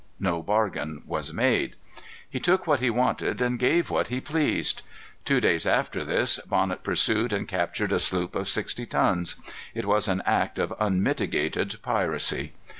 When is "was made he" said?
1.05-2.39